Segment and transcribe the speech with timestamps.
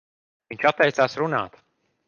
[0.53, 1.63] Viņš atteicās runāt.